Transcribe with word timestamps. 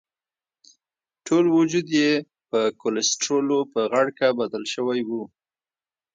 ټول 1.25 1.45
وجود 1.57 1.87
یې 1.99 2.11
په 2.49 2.59
کولسټرولو 2.81 3.57
په 3.73 3.81
غړکه 3.91 4.25
بدل 4.39 4.63
شوی 4.73 5.01
وو. 5.09 5.23